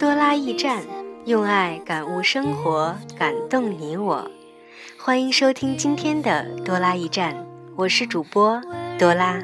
[0.00, 0.82] 多拉驿站，
[1.26, 4.26] 用爱感悟生活，感动你我。
[4.98, 7.36] 欢迎收听今天的多拉驿站，
[7.76, 8.58] 我是主播
[8.98, 9.38] 多拉。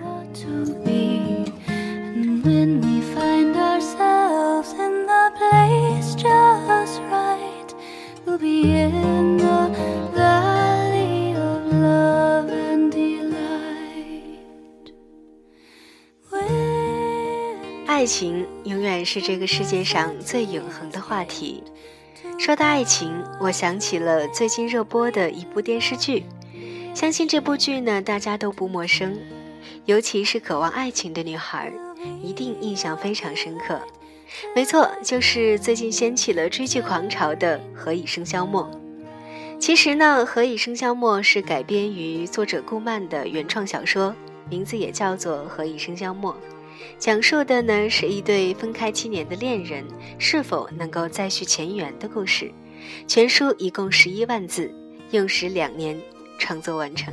[17.96, 21.62] 爱情永远是这个世界上最永恒的话题。
[22.38, 23.10] 说到爱情，
[23.40, 26.22] 我想起了最近热播的一部电视剧，
[26.94, 29.18] 相信这部剧呢大家都不陌生，
[29.86, 31.72] 尤其是渴望爱情的女孩，
[32.22, 33.80] 一定印象非常深刻。
[34.54, 38.70] 没错，就是最近掀起了追剧狂潮的《何以笙箫默》。
[39.58, 44.14] 其实呢，《何以笙箫默》是改编于作者顾漫的原创小说，
[44.50, 46.34] 名字也叫做《何以笙箫默》。
[46.98, 49.84] 讲述的呢是一对分开七年的恋人
[50.18, 52.50] 是否能够再续前缘的故事。
[53.06, 54.72] 全书一共十一万字，
[55.10, 56.00] 用时两年
[56.38, 57.12] 创作完成。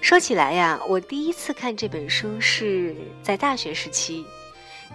[0.00, 4.24] 说起来呀，我第一次看这本书是在大学时期，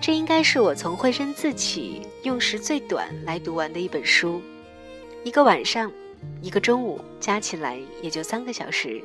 [0.02, 4.42] 这应该是我从会认字起用时最短来读完的一本书。
[5.24, 5.92] 一个晚上，
[6.42, 9.02] 一个中午，加起来也就三个小时。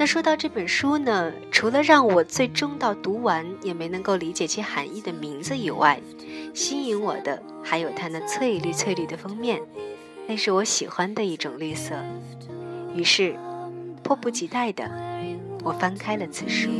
[0.00, 6.00] 那说到这本书呢，除了让我最终到读完也没能够理解其含义的名字以外，
[6.54, 9.60] 吸引我的还有它那翠绿翠绿的封面，
[10.28, 11.96] 那是我喜欢的一种绿色。
[12.94, 13.34] 于是，
[14.04, 14.88] 迫不及待的，
[15.64, 16.70] 我翻开了此书。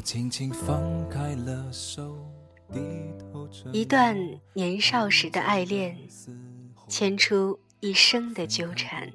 [0.00, 2.16] 轻轻放开了手，
[2.72, 2.80] 低
[3.18, 4.16] 头一段
[4.52, 5.96] 年少时的爱恋，
[6.88, 9.10] 牵出一生的纠缠。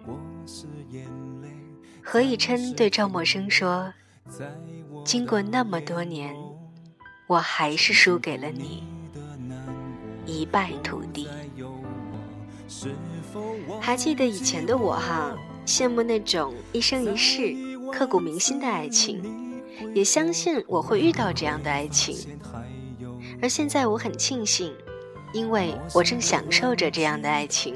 [2.03, 3.93] 何以琛对赵默笙说
[5.05, 6.35] ：“经过那么多年，
[7.27, 8.83] 我还是输给了你，
[10.25, 11.27] 一败涂地。”
[13.81, 15.35] 还记得以前的我哈，
[15.65, 17.55] 羡慕那种一生一世、
[17.91, 19.48] 刻骨铭心的爱情。
[19.93, 22.39] 也相信我会遇到这样的爱情，
[23.41, 24.73] 而现在我很庆幸，
[25.33, 27.75] 因为我正享受着这样的爱情。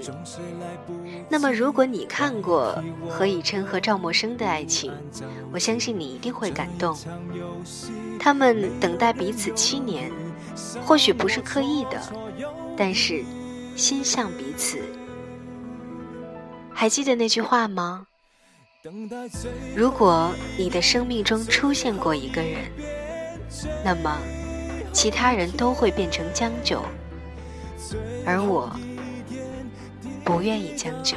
[1.29, 4.91] 那么，如果你看过何以琛和赵默笙的爱情，
[5.51, 6.95] 我相信你一定会感动。
[8.19, 10.11] 他们等待彼此七年，
[10.85, 12.01] 或许不是刻意的，
[12.77, 13.23] 但是
[13.75, 14.81] 心向彼此。
[16.71, 18.07] 还记得那句话吗？
[19.73, 22.69] 如果你的生命中出现过一个人，
[23.81, 24.17] 那么
[24.91, 26.83] 其他人都会变成将就，
[28.25, 28.69] 而我
[30.25, 31.15] 不愿意将就。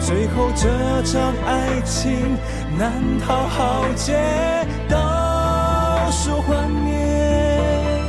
[0.00, 2.38] 最后这场爱情
[2.78, 4.14] 难逃浩劫，
[4.88, 8.00] 倒数幻灭，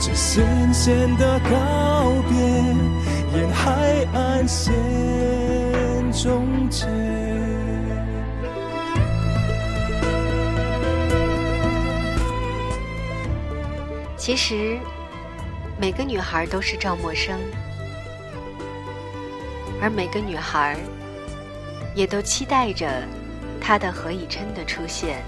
[0.00, 3.05] 这咸咸的告别。
[3.36, 4.72] 沿海岸线
[6.10, 6.86] 终结。
[14.16, 14.78] 其实，
[15.78, 17.36] 每个女孩都是赵默笙，
[19.82, 20.74] 而每个女孩
[21.94, 23.06] 也都期待着
[23.60, 25.22] 她的何以琛的出现。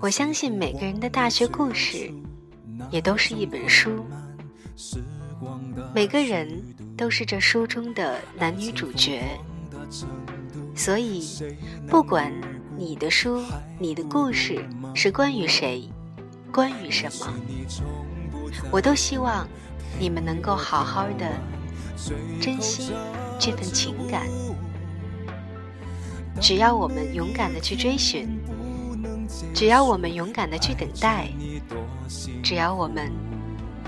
[0.00, 2.10] 我相信每个人的大学故事，
[2.90, 4.06] 也都是一本书。
[5.94, 6.48] 每个人
[6.96, 9.22] 都是这书中的男女主角，
[10.74, 11.26] 所以
[11.88, 12.32] 不管
[12.76, 13.42] 你的书、
[13.78, 15.88] 你的故事是关于谁、
[16.52, 17.32] 关于什么，
[18.70, 19.46] 我都希望
[19.98, 21.32] 你们能够好好的
[22.40, 22.92] 珍惜
[23.38, 24.26] 这份情感。
[26.40, 28.38] 只要我们勇敢的去追寻，
[29.54, 31.28] 只要我们勇敢的去等待，
[32.42, 33.10] 只要我们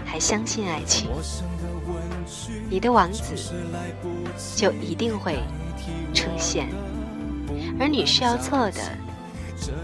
[0.09, 1.11] 还相信爱情。
[2.71, 3.35] 你的王子
[4.57, 5.39] 就一定会
[6.15, 6.69] 出现，
[7.79, 8.81] 而你需要做的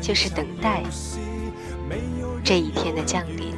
[0.00, 0.82] 就是等待
[2.42, 3.54] 这一天的降临。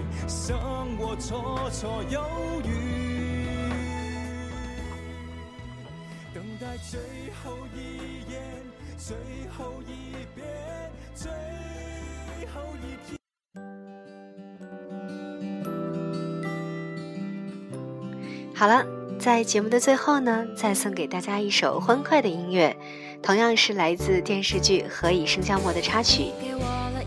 [18.58, 18.87] 好了，
[19.19, 22.75] 在节目的最后呢，再送给大家一首欢快的音乐，
[23.23, 26.32] 同样是来自电视剧《何以笙箫默》的插曲。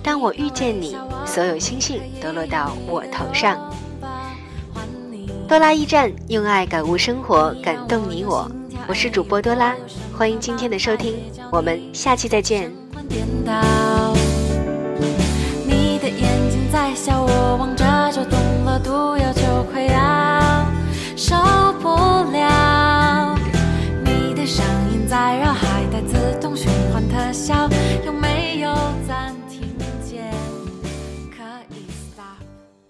[0.03, 3.73] 当我遇见你，所有星星都落到我头上。
[5.47, 8.47] 多拉驿站，用爱感悟生活，感动你我。
[8.87, 9.75] 我是主播多拉，
[10.15, 11.15] 欢迎今天的收听，
[11.51, 12.71] 我们下期再见。